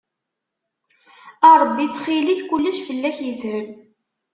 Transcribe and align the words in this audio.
A 1.49 1.51
Ṛebbi 1.61 1.85
ttxil-k 1.87 2.41
kullec 2.49 2.77
fell-ak 2.87 3.17
yeshel. 3.25 3.67